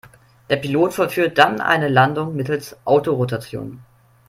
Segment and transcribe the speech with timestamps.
[0.49, 3.83] Der Pilot vollführt dann eine Landung mittels Autorotation.